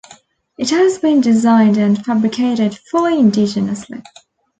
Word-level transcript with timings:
It 0.57 0.71
has 0.71 0.97
been 0.97 1.21
designed 1.21 1.77
and 1.77 2.03
fabricated 2.03 2.75
fully 2.89 3.19
indigenously. 3.21 4.01